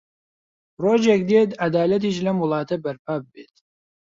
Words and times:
ڕۆژێک 0.83 1.21
دێت 1.29 1.51
عەدالەتیش 1.61 2.17
لەم 2.25 2.37
وڵاتە 2.43 2.75
بەرپا 2.83 3.15
ببێت. 3.23 3.55